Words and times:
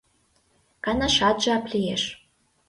Канашат 0.83 1.37
жап 1.45 1.63
лиеш!.. 1.71 2.03